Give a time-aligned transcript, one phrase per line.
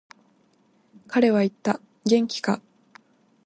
[1.07, 2.59] 彼は言った、元気か。